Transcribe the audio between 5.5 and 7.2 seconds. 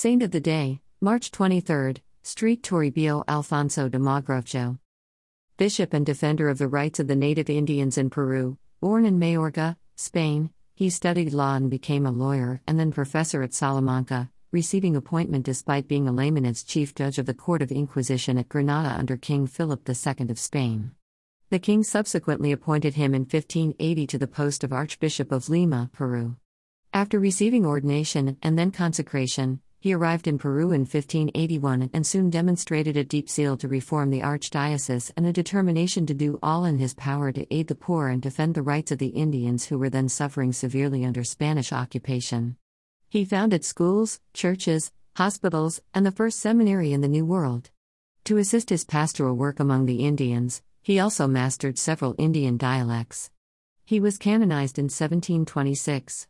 Bishop and defender of the rights of the